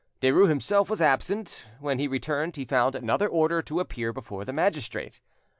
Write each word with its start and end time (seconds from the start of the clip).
Derues 0.19 0.49
himself 0.49 0.89
was 0.89 0.99
absent; 0.99 1.67
when 1.79 1.99
he 1.99 2.07
returned 2.07 2.55
he 2.55 2.65
found 2.65 2.95
another 2.95 3.27
order 3.27 3.61
to 3.61 3.79
appear 3.79 4.11
before 4.11 4.43
the 4.43 4.51
magistrate. 4.51 5.19